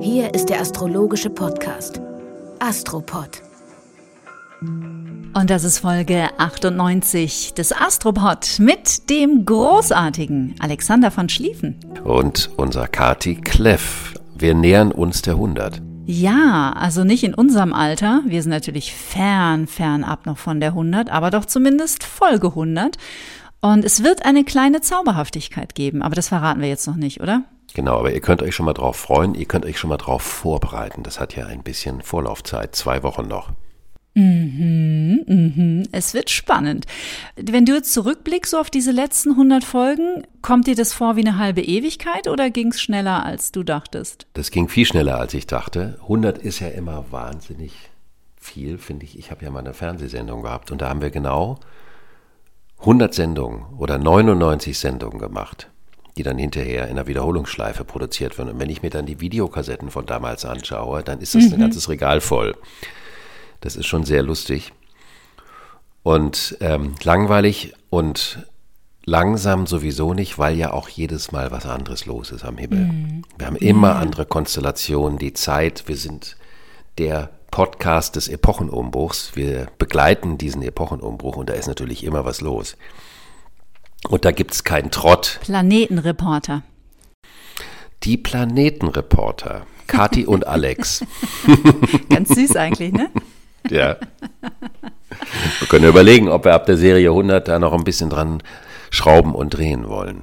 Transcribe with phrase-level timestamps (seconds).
[0.00, 2.00] Hier ist der astrologische Podcast
[2.58, 3.42] Astropod.
[4.60, 11.80] Und das ist Folge 98 des Astropod mit dem großartigen Alexander von Schlieffen.
[12.04, 14.14] Und unser Kati Kleff.
[14.36, 15.82] Wir nähern uns der 100.
[16.06, 18.22] Ja, also nicht in unserem Alter.
[18.24, 22.96] Wir sind natürlich fern, fernab noch von der 100, aber doch zumindest Folge 100.
[23.60, 27.42] Und es wird eine kleine Zauberhaftigkeit geben, aber das verraten wir jetzt noch nicht, oder?
[27.74, 30.22] Genau, aber ihr könnt euch schon mal drauf freuen, ihr könnt euch schon mal drauf
[30.22, 31.02] vorbereiten.
[31.02, 33.50] Das hat ja ein bisschen Vorlaufzeit, zwei Wochen noch.
[34.14, 35.82] Mhm, mhm.
[35.92, 36.86] Es wird spannend.
[37.36, 41.20] Wenn du jetzt zurückblickst so auf diese letzten 100 Folgen, kommt dir das vor wie
[41.20, 44.26] eine halbe Ewigkeit oder ging es schneller, als du dachtest?
[44.34, 45.98] Das ging viel schneller, als ich dachte.
[46.02, 47.72] 100 ist ja immer wahnsinnig
[48.40, 49.18] viel, finde ich.
[49.18, 51.60] Ich habe ja mal eine Fernsehsendung gehabt und da haben wir genau
[52.80, 55.68] 100 Sendungen oder 99 Sendungen gemacht,
[56.16, 58.50] die dann hinterher in der Wiederholungsschleife produziert werden.
[58.50, 61.88] Und wenn ich mir dann die Videokassetten von damals anschaue, dann ist das ein ganzes
[61.88, 62.56] Regal voll.
[63.60, 64.72] Das ist schon sehr lustig
[66.02, 68.46] und ähm, langweilig und
[69.04, 73.22] langsam sowieso nicht, weil ja auch jedes Mal was anderes los ist am Himmel.
[73.36, 75.84] Wir haben immer andere Konstellationen, die Zeit.
[75.86, 76.36] Wir sind
[76.98, 79.32] der Podcast des Epochenumbruchs.
[79.34, 82.76] Wir begleiten diesen Epochenumbruch und da ist natürlich immer was los.
[84.08, 85.40] Und da gibt es keinen Trott.
[85.42, 86.62] Planetenreporter.
[88.04, 91.04] Die Planetenreporter, Kati und Alex.
[92.08, 93.10] Ganz süß eigentlich, ne?
[93.70, 93.96] Ja.
[95.58, 98.42] Wir können überlegen, ob wir ab der Serie 100 da noch ein bisschen dran
[98.90, 100.22] schrauben und drehen wollen.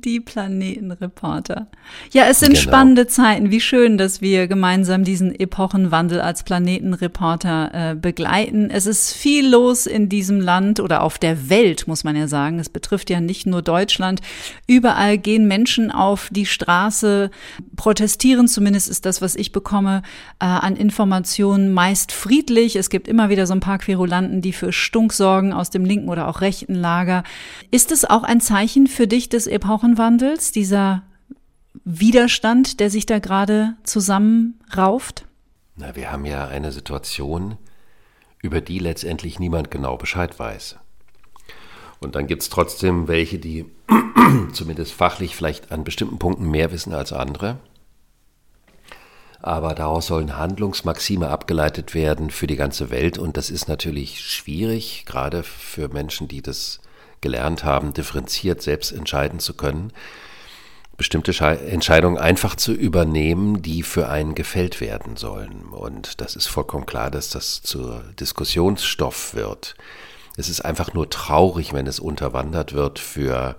[0.00, 1.66] Die Planetenreporter.
[2.12, 2.62] Ja, es sind Genau.
[2.62, 3.50] spannende Zeiten.
[3.50, 8.70] Wie schön, dass wir gemeinsam diesen Epochenwandel als Planetenreporter äh, begleiten.
[8.70, 12.58] Es ist viel los in diesem Land oder auf der Welt, muss man ja sagen.
[12.58, 14.20] Es betrifft ja nicht nur Deutschland.
[14.66, 17.30] Überall gehen Menschen auf die Straße,
[17.76, 20.02] protestieren, zumindest ist das, was ich bekomme,
[20.40, 22.76] äh, an Informationen meist friedlich.
[22.76, 26.08] Es gibt immer wieder so ein paar Querulanten, die für Stunk sorgen aus dem linken
[26.08, 27.24] oder auch rechten Lager.
[27.70, 29.46] Ist es auch ein Zeichen für dich des
[29.82, 31.02] Epochenwandels, dieser
[31.84, 35.26] Widerstand, der sich da gerade zusammenrauft?
[35.74, 37.58] Na, wir haben ja eine Situation,
[38.40, 40.76] über die letztendlich niemand genau Bescheid weiß.
[41.98, 43.64] Und dann gibt es trotzdem welche, die
[44.52, 47.58] zumindest fachlich vielleicht an bestimmten Punkten mehr wissen als andere.
[49.40, 53.18] Aber daraus sollen Handlungsmaxime abgeleitet werden für die ganze Welt.
[53.18, 56.78] Und das ist natürlich schwierig, gerade für Menschen, die das
[57.22, 59.92] gelernt haben, differenziert selbst entscheiden zu können,
[60.98, 65.64] bestimmte Schei- Entscheidungen einfach zu übernehmen, die für einen gefällt werden sollen.
[65.70, 69.74] Und das ist vollkommen klar, dass das zur Diskussionsstoff wird.
[70.36, 73.56] Es ist einfach nur traurig, wenn es unterwandert wird für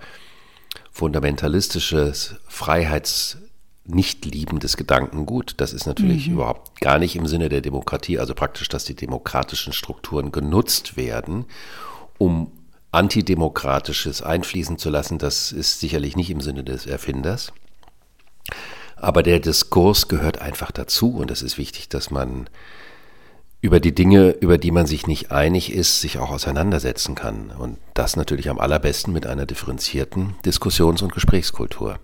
[0.91, 3.37] fundamentalistisches, freiheits
[3.85, 5.55] nicht liebendes Gedankengut.
[5.57, 9.73] Das ist natürlich überhaupt gar nicht im Sinne der Demokratie, also praktisch, dass die demokratischen
[9.73, 11.45] Strukturen genutzt werden,
[12.17, 12.51] um
[12.93, 15.17] antidemokratisches einfließen zu lassen.
[15.17, 17.51] Das ist sicherlich nicht im Sinne des Erfinders.
[18.95, 22.49] Aber der Diskurs gehört einfach dazu und es ist wichtig, dass man
[23.59, 27.51] über die Dinge, über die man sich nicht einig ist, sich auch auseinandersetzen kann.
[27.57, 31.97] Und das natürlich am allerbesten mit einer differenzierten Diskussions- und Gesprächskultur.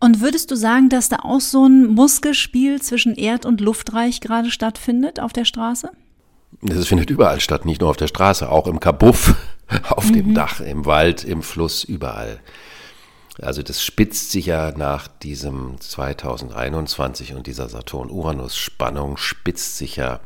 [0.00, 4.50] Und würdest du sagen, dass da auch so ein Muskelspiel zwischen Erd- und Luftreich gerade
[4.50, 5.90] stattfindet auf der Straße?
[6.62, 9.34] Das findet überall statt, nicht nur auf der Straße, auch im Kabuff,
[9.88, 12.40] auf dem Dach, im Wald, im Fluss, überall.
[13.40, 20.20] Also das spitzt sich ja nach diesem 2021 und dieser Saturn-Uranus-Spannung spitzt sich ja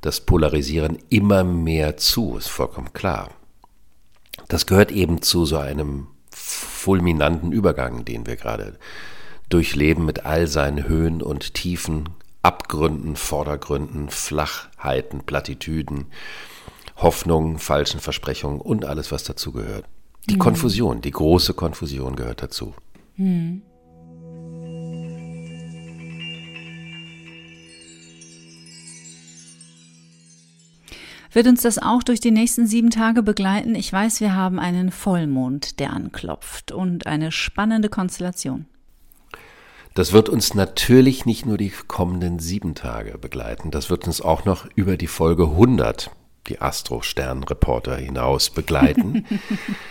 [0.00, 3.30] das Polarisieren immer mehr zu, ist vollkommen klar.
[4.48, 8.78] Das gehört eben zu so einem fulminanten Übergang, den wir gerade
[9.48, 12.10] durchleben mit all seinen Höhen und Tiefen,
[12.42, 16.06] Abgründen, Vordergründen, Flachheiten, Plattitüden,
[16.96, 19.84] Hoffnungen, falschen Versprechungen und alles, was dazu gehört.
[20.28, 22.74] Die Konfusion, die große Konfusion gehört dazu.
[31.32, 33.74] Wird uns das auch durch die nächsten sieben Tage begleiten?
[33.74, 38.66] Ich weiß, wir haben einen Vollmond, der anklopft und eine spannende Konstellation.
[39.94, 44.44] Das wird uns natürlich nicht nur die kommenden sieben Tage begleiten, das wird uns auch
[44.44, 46.10] noch über die Folge 100,
[46.48, 49.24] die Astro-Stern-Reporter, hinaus begleiten.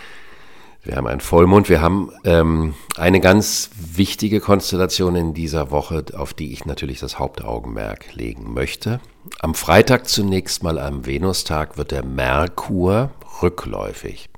[0.82, 6.34] wir haben einen Vollmond, wir haben ähm, eine ganz wichtige Konstellation in dieser Woche, auf
[6.34, 9.00] die ich natürlich das Hauptaugenmerk legen möchte.
[9.40, 13.10] Am Freitag zunächst mal am Venustag wird der Merkur
[13.42, 14.28] rückläufig.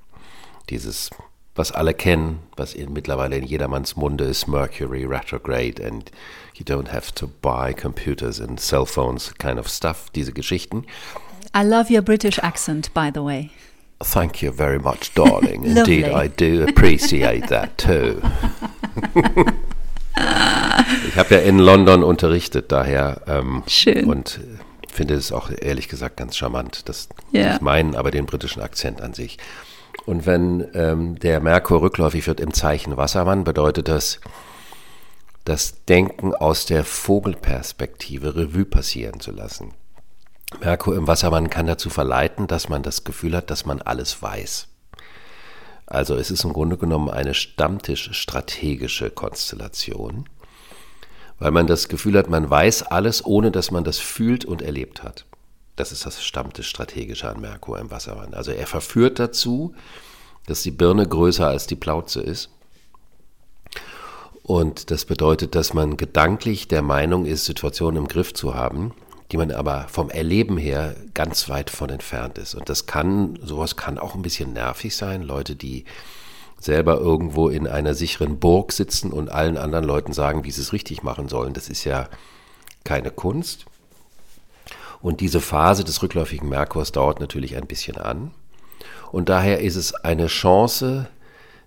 [0.71, 1.11] Dieses
[1.57, 6.11] was alle kennen, was in, mittlerweile in jedermanns Munde ist, Mercury retrograde and
[6.55, 10.85] you don't have to buy computers and cell phones kind of stuff, diese Geschichten.
[11.57, 13.51] I love your British accent, by the way.
[14.05, 15.65] Thank you very much, darling.
[15.77, 18.21] Indeed, I do appreciate that too.
[21.09, 24.05] ich habe ja in London unterrichtet, daher ähm, Schön.
[24.05, 24.39] und
[24.87, 27.49] finde es auch ehrlich gesagt ganz charmant, das Ja.
[27.53, 29.39] nicht meinen, aber den britischen Akzent an sich.
[30.05, 34.21] Und wenn ähm, der Merkur rückläufig wird im Zeichen Wassermann, bedeutet das,
[35.45, 39.73] das Denken aus der Vogelperspektive Revue passieren zu lassen.
[40.61, 44.69] Merkur im Wassermann kann dazu verleiten, dass man das Gefühl hat, dass man alles weiß.
[45.87, 50.29] Also es ist im Grunde genommen eine stammtischstrategische Konstellation,
[51.39, 55.03] weil man das Gefühl hat, man weiß alles, ohne dass man das fühlt und erlebt
[55.03, 55.27] hat.
[55.77, 58.35] Das ist das Stammtischstrategische an Merkur im Wassermann.
[58.35, 59.75] Also er verführt dazu,
[60.47, 62.51] dass die Birne größer als die Plauze ist.
[64.43, 68.95] Und das bedeutet, dass man gedanklich der Meinung ist, Situationen im Griff zu haben,
[69.33, 72.55] die man aber vom Erleben her ganz weit von entfernt ist.
[72.55, 75.23] Und das kann, sowas kann auch ein bisschen nervig sein.
[75.23, 75.85] Leute, die
[76.59, 80.73] selber irgendwo in einer sicheren Burg sitzen und allen anderen Leuten sagen, wie sie es
[80.73, 81.55] richtig machen sollen.
[81.55, 82.09] Das ist ja
[82.85, 83.67] keine Kunst.
[85.01, 88.31] Und diese Phase des rückläufigen Merkurs dauert natürlich ein bisschen an.
[89.13, 91.09] Und daher ist es eine Chance,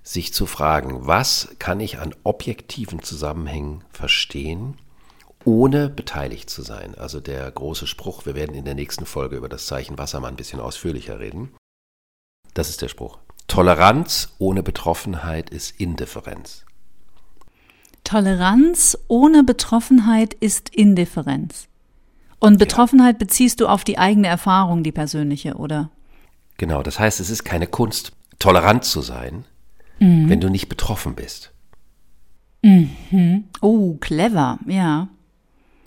[0.01, 4.77] sich zu fragen, was kann ich an objektiven Zusammenhängen verstehen,
[5.45, 6.95] ohne beteiligt zu sein.
[6.95, 10.37] Also der große Spruch, wir werden in der nächsten Folge über das Zeichen Wassermann ein
[10.37, 11.55] bisschen ausführlicher reden.
[12.53, 13.19] Das ist der Spruch.
[13.47, 16.65] Toleranz ohne Betroffenheit ist Indifferenz.
[18.03, 21.67] Toleranz ohne Betroffenheit ist Indifferenz.
[22.39, 25.89] Und Betroffenheit beziehst du auf die eigene Erfahrung, die persönliche, oder?
[26.57, 29.45] Genau, das heißt, es ist keine Kunst, tolerant zu sein,
[29.99, 31.51] wenn du nicht betroffen bist.
[33.61, 35.09] Oh, clever, ja.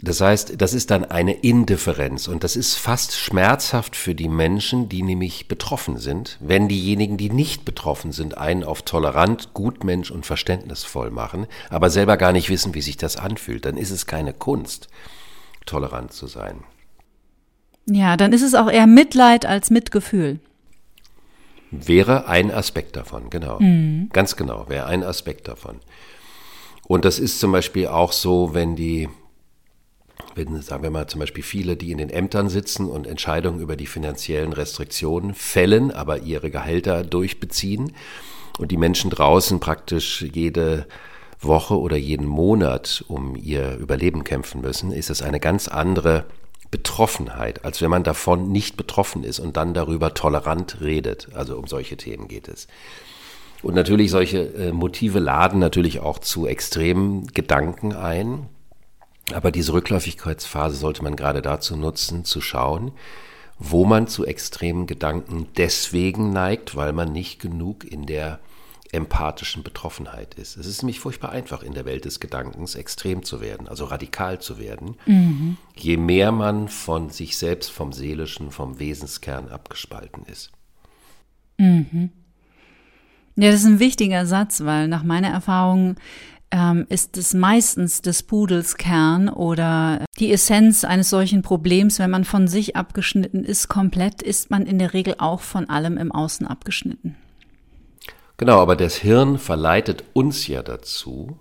[0.05, 4.89] Das heißt, das ist dann eine Indifferenz und das ist fast schmerzhaft für die Menschen,
[4.89, 10.27] die nämlich betroffen sind, wenn diejenigen, die nicht betroffen sind, einen auf tolerant, gutmensch und
[10.27, 13.65] verständnisvoll machen, aber selber gar nicht wissen, wie sich das anfühlt.
[13.65, 14.89] Dann ist es keine Kunst,
[15.67, 16.65] tolerant zu sein.
[17.87, 20.41] Ja, dann ist es auch eher Mitleid als Mitgefühl.
[21.71, 23.59] Wäre ein Aspekt davon, genau.
[24.13, 25.79] Ganz genau, wäre ein Aspekt davon.
[26.87, 29.09] Und das ist zum Beispiel auch so, wenn die,
[30.35, 33.77] wenn, sagen wir mal, zum Beispiel viele, die in den Ämtern sitzen und Entscheidungen über
[33.77, 37.93] die finanziellen Restriktionen fällen, aber ihre Gehälter durchbeziehen
[38.59, 40.87] und die Menschen draußen praktisch jede
[41.41, 46.25] Woche oder jeden Monat um ihr Überleben kämpfen müssen, ist es eine ganz andere
[46.71, 51.29] Betroffenheit, als wenn man davon nicht betroffen ist und dann darüber tolerant redet.
[51.35, 52.67] Also um solche Themen geht es.
[53.63, 58.49] Und natürlich solche äh, Motive laden natürlich auch zu extremen Gedanken ein.
[59.33, 62.93] Aber diese Rückläufigkeitsphase sollte man gerade dazu nutzen, zu schauen,
[63.59, 68.41] wo man zu extremen Gedanken deswegen neigt, weil man nicht genug in der
[68.93, 70.57] empathischen Betroffenheit ist.
[70.59, 74.39] Es ist nämlich furchtbar einfach in der Welt des Gedankens extrem zu werden, also radikal
[74.41, 74.97] zu werden,
[75.75, 80.53] je mehr man von sich selbst, vom Seelischen, vom Wesenskern abgespalten ist.
[81.59, 81.71] Ja,
[83.37, 85.97] das ist ein wichtiger Satz, weil nach meiner Erfahrung
[86.53, 92.25] ähm, ist es meistens des Pudels Kern oder die Essenz eines solchen Problems, wenn man
[92.25, 96.47] von sich abgeschnitten ist, komplett, ist man in der Regel auch von allem im Außen
[96.47, 97.17] abgeschnitten.
[98.37, 101.39] Genau, aber das Hirn verleitet uns ja dazu,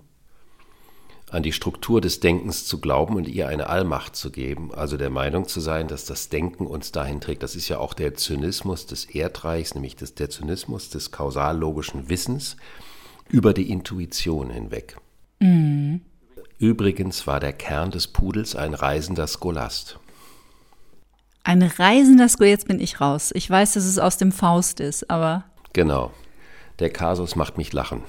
[1.30, 5.10] an die Struktur des Denkens zu glauben und ihr eine Allmacht zu geben, also der
[5.10, 7.42] Meinung zu sein, dass das Denken uns dahin trägt.
[7.42, 12.58] Das ist ja auch der Zynismus des Erdreichs, nämlich das, der Zynismus des kausallogischen Wissens
[13.30, 14.98] über die Intuition hinweg.
[16.60, 19.98] Übrigens war der Kern des Pudels ein reisender Scholast.
[21.44, 23.32] Ein reisender Sko, jetzt bin ich raus.
[23.34, 26.12] Ich weiß, dass es aus dem Faust ist, aber Genau.
[26.80, 28.04] Der Kasus macht mich lachen.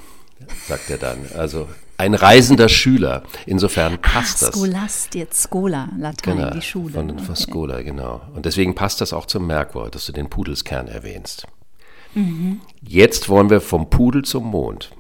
[0.69, 1.19] sagt er dann.
[1.37, 3.23] Also ein reisender Schüler.
[3.47, 4.57] Insofern passt ah, das.
[4.57, 6.93] Skolast, jetzt Skola, Latein, Genau, die Schule.
[6.93, 7.43] von, von Okay.
[7.43, 8.21] Skola, genau.
[8.35, 11.47] Und deswegen passt das auch zum Merkwort, dass du den Pudelskern erwähnst.
[12.83, 14.91] Jetzt wollen wir vom Pudel zum Mond.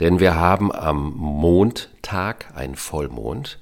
[0.00, 3.58] Denn wir haben am Mondtag einen Vollmond,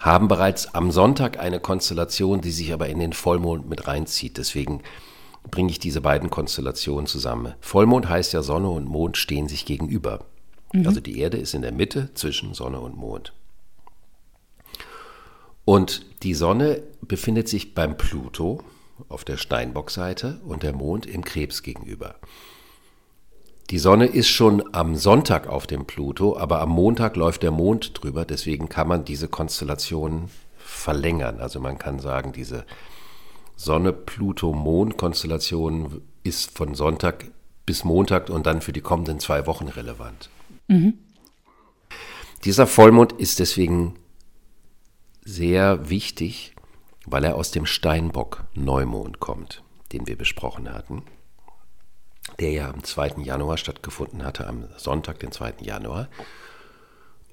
[0.00, 4.38] haben bereits am Sonntag eine Konstellation, die sich aber in den Vollmond mit reinzieht.
[4.38, 4.82] Deswegen
[5.50, 7.54] bringe ich diese beiden Konstellationen zusammen.
[7.60, 10.24] Vollmond heißt ja, Sonne und Mond stehen sich gegenüber.
[10.84, 13.32] Also die Erde ist in der Mitte zwischen Sonne und Mond.
[15.64, 18.62] Und die Sonne befindet sich beim Pluto
[19.08, 22.16] auf der Steinbockseite und der Mond im Krebs gegenüber.
[23.70, 28.02] Die Sonne ist schon am Sonntag auf dem Pluto, aber am Montag läuft der Mond
[28.02, 31.38] drüber, deswegen kann man diese Konstellation verlängern.
[31.38, 32.64] Also man kann sagen, diese
[33.56, 37.26] Sonne-Pluto-Mond-Konstellation ist von Sonntag
[37.66, 40.30] bis Montag und dann für die kommenden zwei Wochen relevant.
[42.44, 43.96] Dieser Vollmond ist deswegen
[45.26, 46.54] sehr wichtig,
[47.04, 51.02] weil er aus dem Steinbock-Neumond kommt, den wir besprochen hatten,
[52.38, 53.22] der ja am 2.
[53.22, 55.54] Januar stattgefunden hatte, am Sonntag, den 2.
[55.60, 56.08] Januar,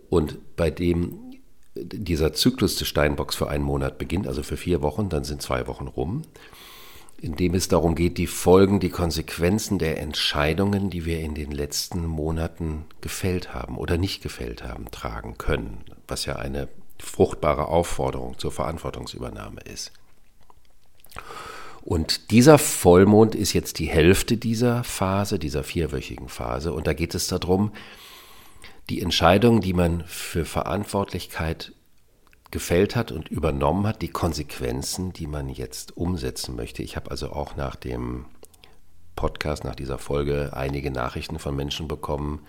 [0.10, 1.20] und bei dem
[1.76, 5.68] dieser Zyklus des Steinbocks für einen Monat beginnt, also für vier Wochen, dann sind zwei
[5.68, 6.22] Wochen rum,
[7.20, 11.52] in dem es darum geht, die Folgen, die Konsequenzen der Entscheidungen, die wir in den
[11.52, 18.38] letzten Monaten gefällt haben oder nicht gefällt haben, tragen können, was ja eine fruchtbare Aufforderung
[18.38, 19.92] zur Verantwortungsübernahme ist.
[21.86, 26.74] Und dieser Vollmond ist jetzt die Hälfte dieser Phase, dieser vierwöchigen Phase.
[26.74, 27.72] Und da geht es darum,
[28.90, 31.74] die Entscheidungen, die man für Verantwortlichkeit
[32.50, 36.82] gefällt hat und übernommen hat, die Konsequenzen, die man jetzt umsetzen möchte.
[36.82, 38.26] Ich habe also auch nach dem
[39.16, 42.42] Podcast, nach dieser Folge einige Nachrichten von Menschen bekommen,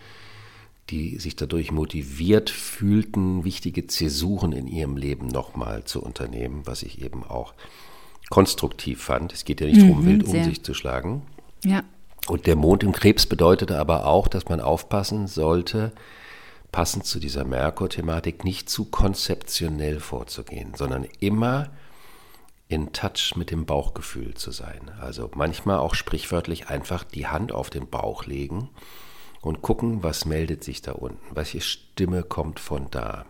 [0.88, 7.02] die sich dadurch motiviert fühlten, wichtige Zäsuren in ihrem Leben nochmal zu unternehmen, was ich
[7.02, 7.52] eben auch
[8.30, 9.32] konstruktiv fand.
[9.32, 10.44] Es geht ja nicht darum, wild um sehr.
[10.44, 11.22] sich zu schlagen.
[11.64, 11.82] Ja.
[12.26, 15.92] Und der Mond im Krebs bedeutete aber auch, dass man aufpassen sollte,
[16.72, 21.70] passend zu dieser Merkur-Thematik, nicht zu konzeptionell vorzugehen, sondern immer
[22.68, 24.90] in Touch mit dem Bauchgefühl zu sein.
[25.00, 28.70] Also manchmal auch sprichwörtlich einfach die Hand auf den Bauch legen
[29.40, 33.24] und gucken, was meldet sich da unten, welche Stimme kommt von da.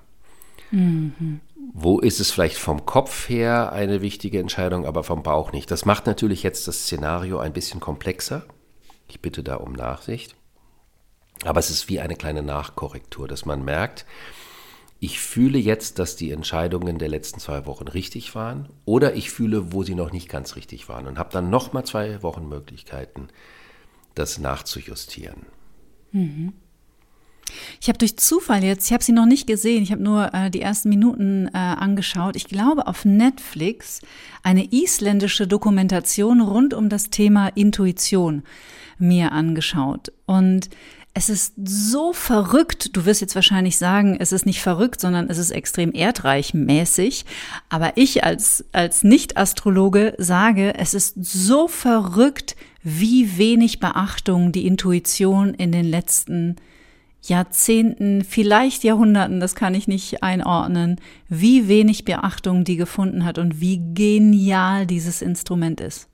[1.73, 5.71] Wo ist es vielleicht vom Kopf her eine wichtige Entscheidung, aber vom Bauch nicht?
[5.71, 8.45] Das macht natürlich jetzt das Szenario ein bisschen komplexer.
[9.09, 10.37] Ich bitte da um Nachsicht.
[11.45, 14.07] Aber es ist wie eine kleine Nachkorrektur, dass man merkt,
[14.99, 19.73] ich fühle jetzt, dass die Entscheidungen der letzten zwei Wochen richtig waren oder ich fühle,
[19.73, 23.29] wo sie noch nicht ganz richtig waren und habe dann nochmal zwei Wochen Möglichkeiten,
[24.15, 25.45] das nachzujustieren.
[27.81, 30.51] Ich habe durch Zufall jetzt, ich habe sie noch nicht gesehen, ich habe nur äh,
[30.51, 32.37] die ersten Minuten äh, angeschaut.
[32.37, 34.01] Ich glaube auf Netflix
[34.43, 38.43] eine isländische Dokumentation rund um das Thema Intuition
[38.99, 40.13] mir angeschaut.
[40.27, 40.71] Und
[41.19, 42.95] es ist so verrückt.
[42.95, 47.25] Du wirst jetzt wahrscheinlich sagen, es ist nicht verrückt, sondern es ist extrem erdreichmäßig.
[47.71, 55.55] Aber ich als, als Nicht-Astrologe sage, es ist so verrückt, wie wenig Beachtung die Intuition
[55.55, 56.57] in den letzten
[57.29, 63.61] Jahrzehnten, vielleicht Jahrhunderten, das kann ich nicht einordnen, wie wenig Beachtung die gefunden hat und
[63.61, 66.09] wie genial dieses Instrument ist.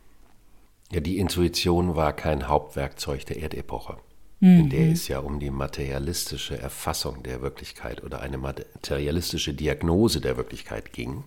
[0.90, 3.97] Ja, die Intuition war kein Hauptwerkzeug der Erdepoche.
[4.40, 10.37] In der es ja um die materialistische Erfassung der Wirklichkeit oder eine materialistische Diagnose der
[10.37, 11.23] Wirklichkeit ging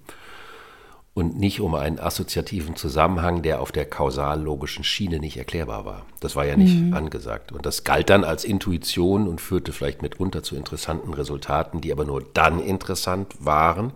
[1.16, 6.06] und nicht um einen assoziativen Zusammenhang, der auf der kausal-logischen Schiene nicht erklärbar war.
[6.20, 7.54] Das war ja nicht angesagt.
[7.54, 12.04] Und das galt dann als Intuition und führte vielleicht mitunter zu interessanten Resultaten, die aber
[12.04, 13.94] nur dann interessant waren,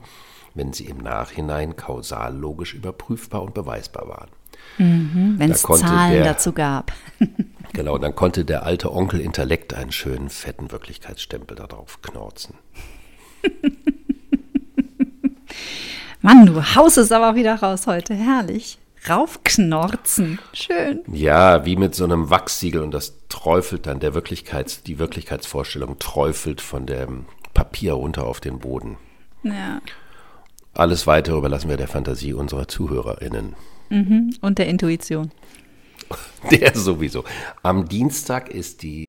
[0.55, 4.29] wenn sie im Nachhinein kausal-logisch überprüfbar und beweisbar waren.
[4.77, 6.91] Wenn es Da Zahlen der- dazu gab.
[7.73, 12.55] Genau, dann konnte der alte Onkel Intellekt einen schönen, fetten Wirklichkeitsstempel darauf knorzen.
[16.21, 18.13] Mann, du haust es aber auch wieder raus heute.
[18.13, 18.77] Herrlich.
[19.07, 20.39] Raufknorzen.
[20.53, 21.01] Schön.
[21.11, 26.59] Ja, wie mit so einem Wachssiegel und das träufelt dann der Wirklichkeits, die Wirklichkeitsvorstellung träufelt
[26.59, 28.97] von dem Papier runter auf den Boden.
[29.43, 29.81] Ja.
[30.73, 33.55] Alles weitere überlassen wir der Fantasie unserer ZuhörerInnen.
[33.89, 35.31] Und der Intuition.
[36.51, 37.23] Der sowieso.
[37.63, 39.08] Am Dienstag ist die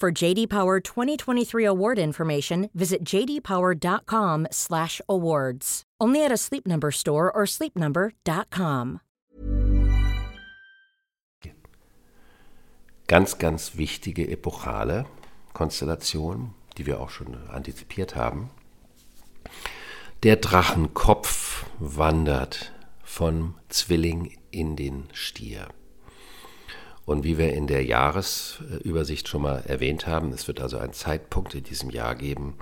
[0.00, 5.82] For JD Power 2023 award information, visit jdpower.com/awards.
[6.00, 9.00] Only at a Sleep Number store or sleepnumber.com.
[13.08, 15.06] Ganz, ganz wichtige epochale
[15.52, 18.50] Konstellation, die wir auch schon antizipiert haben.
[20.22, 25.66] Der Drachenkopf wandert vom Zwilling in den Stier.
[27.08, 31.54] Und wie wir in der Jahresübersicht schon mal erwähnt haben, es wird also einen Zeitpunkt
[31.54, 32.58] in diesem Jahr geben,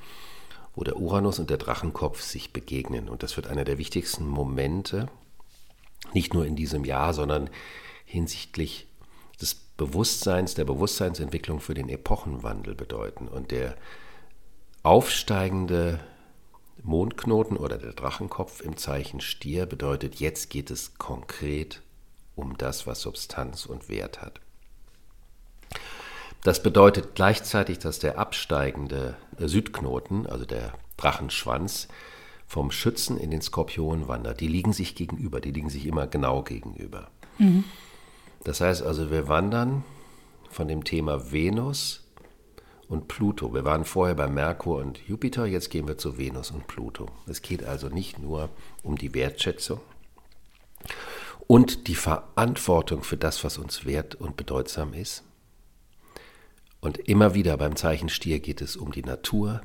[0.77, 3.09] wo der Uranus und der Drachenkopf sich begegnen.
[3.09, 5.09] Und das wird einer der wichtigsten Momente,
[6.13, 7.51] nicht nur in diesem Jahr, sondern
[8.05, 8.87] hinsichtlich
[9.41, 13.27] des Bewusstseins, der Bewusstseinsentwicklung für den Epochenwandel bedeuten.
[13.27, 13.75] Und der
[14.85, 15.99] aufsteigende
[16.85, 21.83] Mondknoten oder der Drachenkopf im Zeichen Stier bedeutet, jetzt geht es konkret
[22.37, 24.41] um das, was Substanz und Wert hat.
[26.45, 31.89] Das bedeutet gleichzeitig, dass der absteigende Südknoten, also der Drachenschwanz,
[32.47, 34.41] vom Schützen in den Skorpion wandert.
[34.41, 37.11] Die liegen sich gegenüber, die liegen sich immer genau gegenüber.
[37.39, 37.65] Mhm.
[38.45, 39.83] Das heißt also, wir wandern
[40.49, 42.05] von dem Thema Venus
[42.89, 43.53] und Pluto.
[43.53, 47.07] Wir waren vorher bei Merkur und Jupiter, jetzt gehen wir zu Venus und Pluto.
[47.27, 48.49] Es geht also nicht nur
[48.85, 49.81] um die Wertschätzung,
[51.47, 55.25] und die Verantwortung für das, was uns wert und bedeutsam ist.
[56.81, 59.63] Und immer wieder beim Zeichen Stier geht es um die Natur,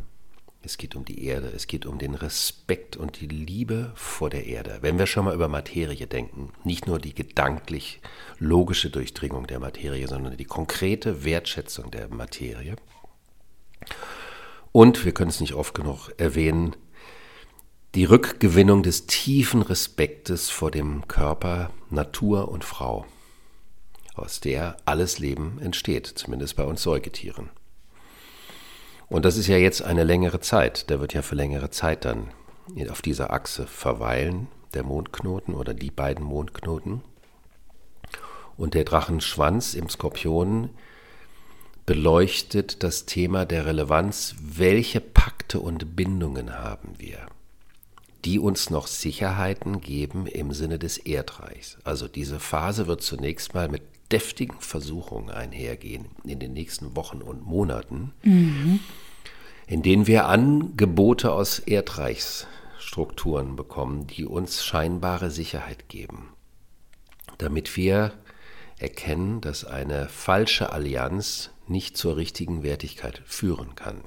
[0.63, 4.46] es geht um die Erde, es geht um den Respekt und die Liebe vor der
[4.46, 4.78] Erde.
[4.82, 8.00] Wenn wir schon mal über Materie denken, nicht nur die gedanklich
[8.38, 12.75] logische Durchdringung der Materie, sondern die konkrete Wertschätzung der Materie.
[14.72, 16.75] Und wir können es nicht oft genug erwähnen,
[17.93, 23.05] die Rückgewinnung des tiefen Respektes vor dem Körper, Natur und Frau,
[24.15, 27.50] aus der alles Leben entsteht, zumindest bei uns Säugetieren.
[29.10, 32.30] Und das ist ja jetzt eine längere Zeit, der wird ja für längere Zeit dann
[32.89, 37.01] auf dieser Achse verweilen, der Mondknoten oder die beiden Mondknoten.
[38.56, 40.69] Und der Drachenschwanz im Skorpion
[41.86, 47.27] beleuchtet das Thema der Relevanz, welche Pakte und Bindungen haben wir
[48.25, 51.77] die uns noch Sicherheiten geben im Sinne des Erdreichs.
[51.84, 57.45] Also diese Phase wird zunächst mal mit deftigen Versuchungen einhergehen in den nächsten Wochen und
[57.45, 58.79] Monaten, mhm.
[59.67, 66.34] in denen wir Angebote aus Erdreichsstrukturen bekommen, die uns scheinbare Sicherheit geben,
[67.38, 68.13] damit wir
[68.77, 74.01] erkennen, dass eine falsche Allianz nicht zur richtigen Wertigkeit führen kann.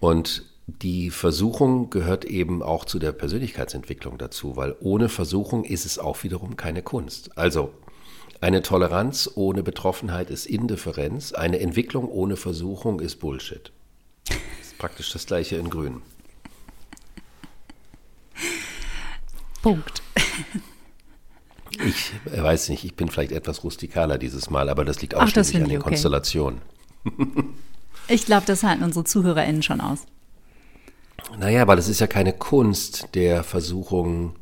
[0.00, 5.98] Und die Versuchung gehört eben auch zu der Persönlichkeitsentwicklung dazu, weil ohne Versuchung ist es
[5.98, 7.36] auch wiederum keine Kunst.
[7.38, 7.72] Also
[8.42, 13.72] eine Toleranz ohne Betroffenheit ist Indifferenz, eine Entwicklung ohne Versuchung ist Bullshit.
[14.26, 16.02] Das ist praktisch das gleiche in Grün.
[19.62, 20.02] Punkt.
[21.84, 25.52] Ich weiß nicht, ich bin vielleicht etwas rustikaler dieses Mal, aber das liegt ausschließlich Ach,
[25.52, 25.88] das an den okay.
[25.88, 26.60] Konstellationen.
[28.08, 30.06] Ich glaube, das halten unsere ZuhörerInnen schon aus.
[31.36, 34.36] Naja, weil es ist ja keine Kunst der Versuchung,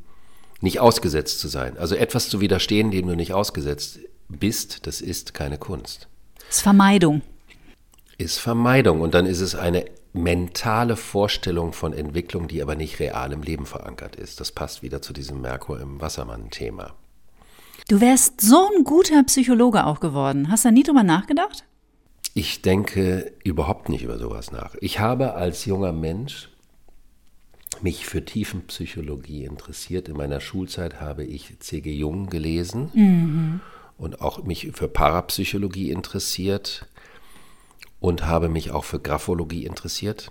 [0.60, 1.76] nicht ausgesetzt zu sein.
[1.78, 6.08] Also etwas zu widerstehen, dem du nicht ausgesetzt bist, das ist keine Kunst.
[6.48, 7.22] Ist Vermeidung.
[8.18, 9.00] Ist Vermeidung.
[9.00, 13.66] Und dann ist es eine mentale Vorstellung von Entwicklung, die aber nicht real im Leben
[13.66, 14.40] verankert ist.
[14.40, 16.94] Das passt wieder zu diesem Merkur im Wassermann-Thema.
[17.88, 20.50] Du wärst so ein guter Psychologe auch geworden.
[20.50, 21.64] Hast du da nie drüber nachgedacht?
[22.34, 24.74] Ich denke überhaupt nicht über sowas nach.
[24.80, 26.50] Ich habe als junger Mensch
[27.82, 30.08] mich für Tiefenpsychologie interessiert.
[30.08, 31.92] In meiner Schulzeit habe ich C.G.
[31.92, 33.60] Jung gelesen mhm.
[33.98, 36.86] und auch mich für Parapsychologie interessiert
[38.00, 40.30] und habe mich auch für Graphologie interessiert.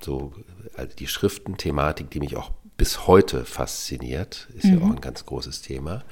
[0.00, 0.32] So
[0.74, 4.78] also die Schriftenthematik, die mich auch bis heute fasziniert, ist mhm.
[4.78, 6.04] ja auch ein ganz großes Thema.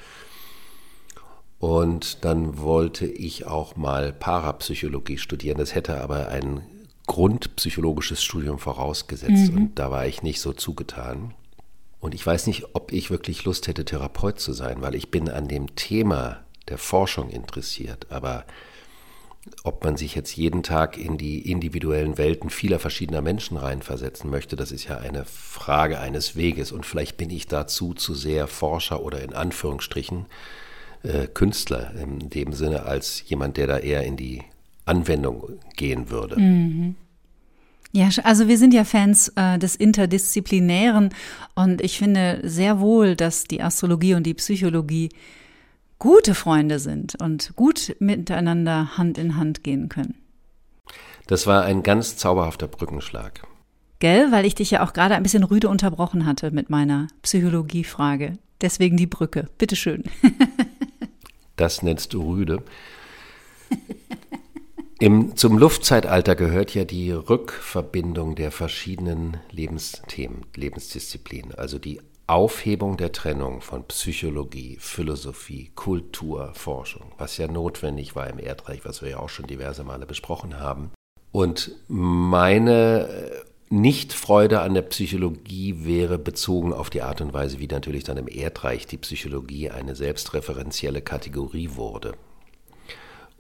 [1.59, 5.59] Und dann wollte ich auch mal Parapsychologie studieren.
[5.59, 6.63] Das hätte aber einen
[7.09, 9.57] grundpsychologisches Studium vorausgesetzt mhm.
[9.57, 11.35] und da war ich nicht so zugetan.
[11.99, 15.29] Und ich weiß nicht, ob ich wirklich Lust hätte, Therapeut zu sein, weil ich bin
[15.29, 18.45] an dem Thema der Forschung interessiert, aber
[19.65, 24.57] ob man sich jetzt jeden Tag in die individuellen Welten vieler verschiedener Menschen reinversetzen möchte,
[24.57, 26.71] das ist ja eine Frage eines Weges.
[26.71, 30.27] Und vielleicht bin ich dazu zu sehr Forscher oder in Anführungsstrichen
[31.03, 34.45] äh, Künstler in dem Sinne als jemand, der da eher in die
[34.89, 36.39] Anwendung gehen würde.
[36.41, 36.97] Mhm.
[37.93, 41.11] Ja, also wir sind ja Fans äh, des Interdisziplinären
[41.55, 45.09] und ich finde sehr wohl, dass die Astrologie und die Psychologie
[45.99, 50.15] gute Freunde sind und gut miteinander Hand in Hand gehen können.
[51.27, 53.43] Das war ein ganz zauberhafter Brückenschlag.
[54.01, 58.39] Gell, weil ich dich ja auch gerade ein bisschen rüde unterbrochen hatte mit meiner Psychologiefrage.
[58.61, 59.49] Deswegen die Brücke.
[59.59, 60.05] Bitteschön.
[61.57, 62.63] das nennst du rüde.
[65.01, 73.13] Im, zum Luftzeitalter gehört ja die Rückverbindung der verschiedenen Lebensthemen, Lebensdisziplinen, also die Aufhebung der
[73.13, 79.19] Trennung von Psychologie, Philosophie, Kultur, Forschung, was ja notwendig war im Erdreich, was wir ja
[79.21, 80.91] auch schon diverse Male besprochen haben.
[81.31, 83.31] Und meine äh,
[83.71, 88.27] Nichtfreude an der Psychologie wäre bezogen auf die Art und Weise, wie natürlich dann im
[88.27, 92.15] Erdreich die Psychologie eine selbstreferenzielle Kategorie wurde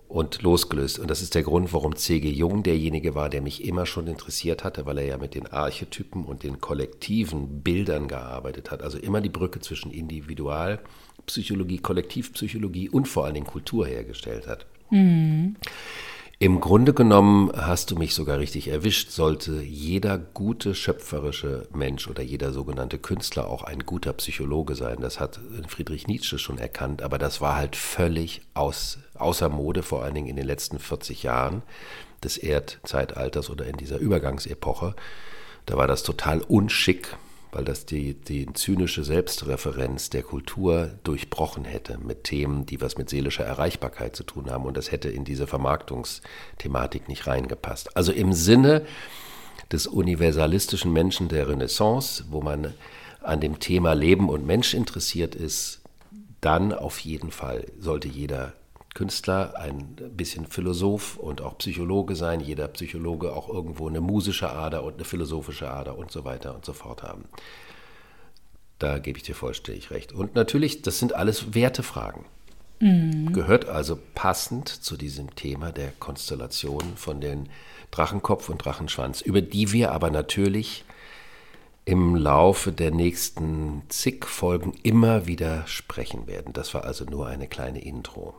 [0.08, 0.98] und losgelöst.
[0.98, 2.28] Und das ist der Grund, warum C.G.
[2.30, 6.24] Jung derjenige war, der mich immer schon interessiert hatte, weil er ja mit den Archetypen
[6.24, 8.82] und den kollektiven Bildern gearbeitet hat.
[8.82, 14.66] Also immer die Brücke zwischen Individualpsychologie, Kollektivpsychologie und vor allen Dingen Kultur hergestellt hat.
[14.90, 15.56] Mhm.
[16.40, 19.10] Im Grunde genommen hast du mich sogar richtig erwischt.
[19.10, 24.98] Sollte jeder gute schöpferische Mensch oder jeder sogenannte Künstler auch ein guter Psychologe sein.
[25.00, 30.02] Das hat Friedrich Nietzsche schon erkannt, aber das war halt völlig aus, außer Mode, vor
[30.02, 31.62] allen Dingen in den letzten 40 Jahren
[32.22, 34.94] des Erdzeitalters oder in dieser Übergangsepoche.
[35.66, 37.16] Da war das total unschick,
[37.52, 43.08] weil das die, die zynische Selbstreferenz der Kultur durchbrochen hätte mit Themen, die was mit
[43.08, 44.64] seelischer Erreichbarkeit zu tun haben.
[44.64, 47.96] Und das hätte in diese Vermarktungsthematik nicht reingepasst.
[47.96, 48.84] Also im Sinne
[49.72, 52.74] des universalistischen Menschen der Renaissance, wo man
[53.20, 55.80] an dem Thema Leben und Mensch interessiert ist,
[56.40, 58.54] dann auf jeden Fall sollte jeder
[58.94, 64.82] Künstler, ein bisschen Philosoph und auch Psychologe sein, jeder Psychologe auch irgendwo eine musische Ader
[64.84, 67.24] und eine philosophische Ader und so weiter und so fort haben.
[68.78, 70.12] Da gebe ich dir vollständig recht.
[70.12, 72.24] Und natürlich, das sind alles Wertefragen.
[72.80, 73.32] Mhm.
[73.32, 77.48] Gehört also passend zu diesem Thema der Konstellation von den
[77.90, 80.84] Drachenkopf und Drachenschwanz, über die wir aber natürlich
[81.84, 86.52] im Laufe der nächsten zig Folgen immer wieder sprechen werden.
[86.52, 88.34] Das war also nur eine kleine Intro.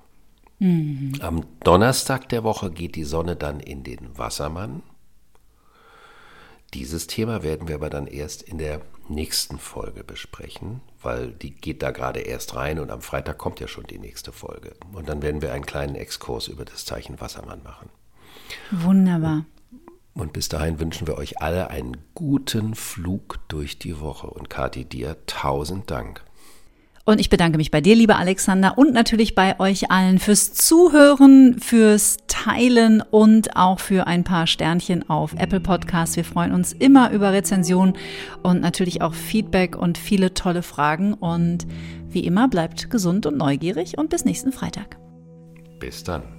[0.60, 1.14] Mhm.
[1.22, 4.84] Am Donnerstag der Woche geht die Sonne dann in den Wassermann.
[6.74, 11.82] Dieses Thema werden wir aber dann erst in der nächsten Folge besprechen, weil die geht
[11.82, 14.74] da gerade erst rein und am Freitag kommt ja schon die nächste Folge.
[14.94, 17.90] Und dann werden wir einen kleinen Exkurs über das Zeichen Wassermann machen.
[18.70, 19.46] Wunderbar.
[20.14, 24.28] Und bis dahin wünschen wir euch alle einen guten Flug durch die Woche.
[24.28, 26.24] Und Kathi, dir tausend Dank.
[27.10, 31.58] Und ich bedanke mich bei dir, lieber Alexander, und natürlich bei euch allen fürs Zuhören,
[31.60, 36.16] fürs Teilen und auch für ein paar Sternchen auf Apple Podcasts.
[36.18, 37.96] Wir freuen uns immer über Rezensionen
[38.44, 41.16] und natürlich auch Feedback und viele tolle Fragen.
[41.16, 41.66] Und
[42.10, 45.00] wie immer, bleibt gesund und neugierig und bis nächsten Freitag.
[45.80, 46.39] Bis dann.